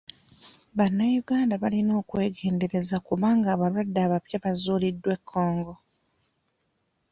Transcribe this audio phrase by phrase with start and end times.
[0.77, 5.73] Bannayuganda balina okwegendereza kubanga abalwadde abapya bazuuliddwa e Congo